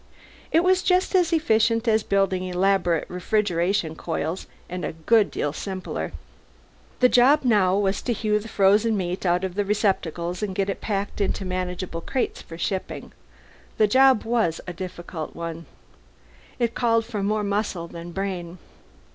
It 0.51 0.63
was 0.63 0.81
just 0.81 1.13
as 1.13 1.31
efficient 1.31 1.87
as 1.87 2.01
building 2.01 2.43
elaborate 2.43 3.07
refrigeration 3.07 3.93
coils, 3.95 4.47
and 4.67 4.83
a 4.83 4.93
good 4.93 5.29
deal 5.29 5.53
simpler. 5.53 6.11
The 7.01 7.07
job 7.07 7.41
now 7.43 7.77
was 7.77 8.01
to 8.01 8.13
hew 8.13 8.39
the 8.39 8.47
frozen 8.47 8.97
meat 8.97 9.27
out 9.27 9.43
of 9.43 9.53
the 9.53 9.63
receptacles 9.63 10.41
and 10.41 10.55
get 10.55 10.71
it 10.71 10.81
packed 10.81 11.21
in 11.21 11.33
manageable 11.47 12.01
crates 12.01 12.41
for 12.41 12.57
shipping. 12.57 13.13
The 13.77 13.85
job 13.85 14.23
was 14.23 14.59
a 14.65 14.73
difficult 14.73 15.35
one. 15.35 15.67
It 16.57 16.73
called 16.73 17.05
for 17.05 17.21
more 17.21 17.43
muscle 17.43 17.87
than 17.87 18.11
brain. 18.11 18.57